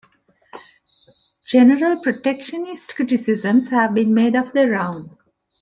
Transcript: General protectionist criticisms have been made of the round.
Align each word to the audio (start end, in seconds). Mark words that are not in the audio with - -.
General 1.45 2.01
protectionist 2.01 2.95
criticisms 2.95 3.69
have 3.69 3.93
been 3.93 4.15
made 4.15 4.33
of 4.35 4.51
the 4.53 4.67
round. 4.67 5.15